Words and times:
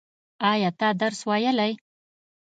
ایا 0.51 0.69
ته 0.79 0.87
درس 1.01 1.19
ویلی؟ 1.29 1.73